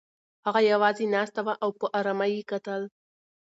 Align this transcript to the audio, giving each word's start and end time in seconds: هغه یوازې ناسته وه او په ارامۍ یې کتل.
هغه 0.45 0.59
یوازې 0.71 1.05
ناسته 1.13 1.41
وه 1.45 1.53
او 1.63 1.69
په 1.79 1.85
ارامۍ 1.99 2.31
یې 2.37 2.43
کتل. 2.51 2.81